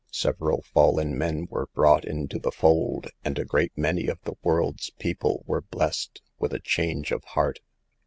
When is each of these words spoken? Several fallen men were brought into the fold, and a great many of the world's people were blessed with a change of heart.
Several 0.11 0.63
fallen 0.63 1.15
men 1.15 1.45
were 1.51 1.67
brought 1.75 2.05
into 2.05 2.39
the 2.39 2.49
fold, 2.51 3.09
and 3.23 3.37
a 3.37 3.45
great 3.45 3.71
many 3.77 4.07
of 4.07 4.19
the 4.23 4.33
world's 4.41 4.89
people 4.97 5.43
were 5.45 5.61
blessed 5.61 6.23
with 6.39 6.53
a 6.55 6.59
change 6.59 7.11
of 7.11 7.23
heart. 7.23 7.59